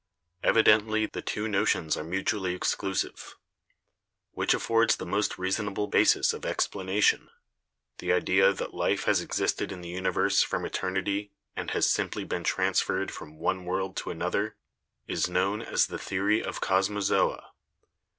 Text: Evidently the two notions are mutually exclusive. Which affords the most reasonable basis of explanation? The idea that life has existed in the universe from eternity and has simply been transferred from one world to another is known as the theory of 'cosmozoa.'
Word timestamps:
Evidently 0.41 1.05
the 1.05 1.21
two 1.21 1.47
notions 1.47 1.95
are 1.95 2.03
mutually 2.03 2.55
exclusive. 2.55 3.35
Which 4.31 4.55
affords 4.55 4.95
the 4.95 5.05
most 5.05 5.37
reasonable 5.37 5.85
basis 5.85 6.33
of 6.33 6.43
explanation? 6.43 7.29
The 7.99 8.11
idea 8.11 8.51
that 8.51 8.73
life 8.73 9.03
has 9.03 9.21
existed 9.21 9.71
in 9.71 9.81
the 9.81 9.89
universe 9.89 10.41
from 10.41 10.65
eternity 10.65 11.33
and 11.55 11.69
has 11.69 11.87
simply 11.87 12.23
been 12.23 12.43
transferred 12.43 13.11
from 13.11 13.37
one 13.37 13.63
world 13.63 13.95
to 13.97 14.09
another 14.09 14.55
is 15.05 15.29
known 15.29 15.61
as 15.61 15.85
the 15.85 15.99
theory 15.99 16.43
of 16.43 16.61
'cosmozoa.' 16.61 17.51